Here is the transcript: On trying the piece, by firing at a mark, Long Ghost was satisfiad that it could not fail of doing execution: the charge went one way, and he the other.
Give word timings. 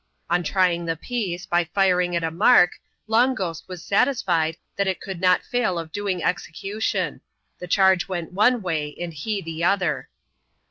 On 0.31 0.41
trying 0.41 0.85
the 0.87 0.95
piece, 0.97 1.45
by 1.45 1.63
firing 1.63 2.15
at 2.15 2.23
a 2.23 2.31
mark, 2.31 2.71
Long 3.05 3.35
Ghost 3.35 3.65
was 3.67 3.83
satisfiad 3.87 4.57
that 4.75 4.87
it 4.87 4.99
could 4.99 5.21
not 5.21 5.43
fail 5.43 5.77
of 5.77 5.91
doing 5.91 6.23
execution: 6.23 7.21
the 7.59 7.67
charge 7.67 8.07
went 8.07 8.31
one 8.33 8.63
way, 8.63 8.95
and 8.99 9.13
he 9.13 9.43
the 9.43 9.63
other. 9.63 10.09